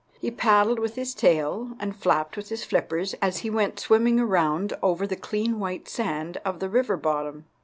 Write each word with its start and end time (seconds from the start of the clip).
He 0.19 0.31
paddled 0.31 0.79
with 0.79 0.95
his 0.95 1.13
tail 1.13 1.75
and 1.79 1.95
flapped 1.95 2.35
with 2.35 2.49
his 2.49 2.63
flippers 2.63 3.13
as 3.21 3.37
he 3.45 3.51
went 3.51 3.79
swimming 3.79 4.19
around 4.19 4.73
over 4.81 5.05
the 5.05 5.15
clean 5.15 5.59
white 5.59 5.87
sand 5.87 6.37
of 6.43 6.59
the 6.59 6.69
river 6.69 6.97
bottom. 6.97 7.45